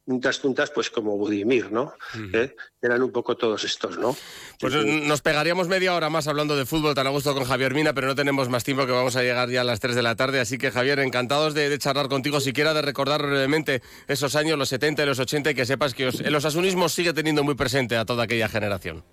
puntas 0.05 0.39
puntas 0.39 0.71
pues 0.71 0.89
como 0.89 1.17
Budimir, 1.17 1.71
¿no? 1.71 1.93
¿Eh? 2.33 2.55
Eran 2.81 3.03
un 3.03 3.11
poco 3.11 3.35
todos 3.37 3.63
estos, 3.63 3.97
¿no? 3.97 4.15
Pues 4.59 4.73
nos 4.73 5.21
pegaríamos 5.21 5.67
media 5.67 5.93
hora 5.95 6.09
más 6.09 6.27
hablando 6.27 6.55
de 6.55 6.65
fútbol 6.65 6.95
tan 6.95 7.07
a 7.07 7.11
gusto 7.11 7.33
con 7.33 7.43
Javier 7.43 7.73
Mina, 7.73 7.93
pero 7.93 8.07
no 8.07 8.15
tenemos 8.15 8.49
más 8.49 8.63
tiempo 8.63 8.85
que 8.85 8.91
vamos 8.91 9.15
a 9.15 9.21
llegar 9.21 9.49
ya 9.49 9.61
a 9.61 9.63
las 9.63 9.79
3 9.79 9.95
de 9.95 10.01
la 10.01 10.15
tarde, 10.15 10.39
así 10.39 10.57
que 10.57 10.71
Javier, 10.71 10.99
encantados 10.99 11.53
de, 11.53 11.77
charlar 11.77 12.09
contigo, 12.09 12.39
siquiera 12.39 12.73
de 12.73 12.81
recordar 12.81 13.21
brevemente 13.21 13.81
esos 14.07 14.35
años, 14.35 14.57
los 14.57 14.69
70 14.69 15.03
y 15.03 15.05
los 15.05 15.19
80, 15.19 15.51
y 15.51 15.55
que 15.55 15.65
sepas 15.65 15.93
que 15.93 16.09
el 16.09 16.35
osasunismo 16.35 16.89
sigue 16.89 17.13
teniendo 17.13 17.43
muy 17.43 17.55
presente 17.55 17.95
a 17.95 18.05
toda 18.05 18.23
aquella 18.23 18.49
generación. 18.49 19.03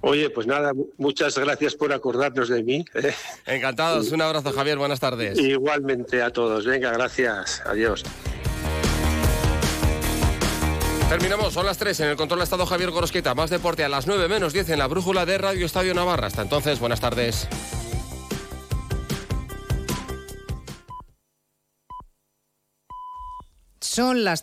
Oye, 0.00 0.30
pues 0.30 0.46
nada, 0.46 0.72
muchas 0.98 1.38
gracias 1.38 1.76
por 1.76 1.92
acordarnos 1.92 2.48
de 2.48 2.62
mí. 2.64 2.84
¿eh? 2.94 3.14
Encantados, 3.46 4.10
un 4.10 4.20
abrazo 4.20 4.52
Javier, 4.52 4.78
buenas 4.78 4.98
tardes. 4.98 5.38
Igualmente 5.38 6.22
a 6.22 6.30
todos, 6.30 6.66
venga, 6.66 6.90
gracias, 6.92 7.62
adiós. 7.64 8.04
Terminamos, 11.12 11.52
son 11.52 11.66
las 11.66 11.76
3 11.76 12.00
en 12.00 12.08
el 12.08 12.16
control 12.16 12.40
estado 12.40 12.64
Javier 12.64 12.90
Gorosqueta. 12.90 13.34
Más 13.34 13.50
deporte 13.50 13.84
a 13.84 13.88
las 13.90 14.06
9 14.06 14.28
menos 14.28 14.54
10 14.54 14.70
en 14.70 14.78
la 14.78 14.86
brújula 14.86 15.26
de 15.26 15.36
Radio 15.36 15.66
Estadio 15.66 15.92
Navarra. 15.92 16.28
Hasta 16.28 16.40
entonces, 16.40 16.80
buenas 16.80 17.00
tardes. 17.00 17.46
Son 23.78 24.24
las 24.24 24.40